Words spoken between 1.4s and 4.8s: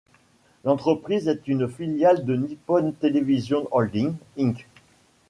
une filiale de Nippon Television Holdings, Inc..